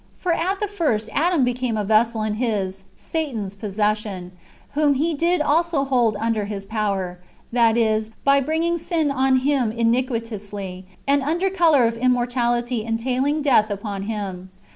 [0.17, 4.31] For at the first Adam be came a vessel in his (Satan's) possession,
[4.71, 7.19] whom he did also hold under his power,
[7.51, 13.69] that is, by bringing sin on him iniquitously, and under colour of immortality entailing death
[13.69, 14.49] upon him.